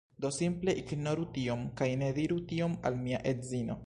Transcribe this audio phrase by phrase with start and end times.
[0.23, 3.77] Do simple ignoru tion, kaj ne diru tion al mia edzino.